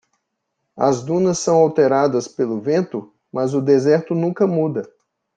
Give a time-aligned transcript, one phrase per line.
[0.79, 4.91] As dunas são alteradas pelo vento?, mas o deserto nunca muda.